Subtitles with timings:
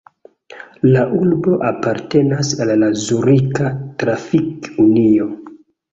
[0.95, 3.69] La urbo apartenas al la Zurika
[4.05, 5.29] Trafik-Unio.